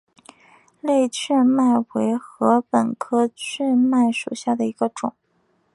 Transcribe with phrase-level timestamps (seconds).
[0.81, 5.13] 类雀麦为禾本科雀麦属下的一个种。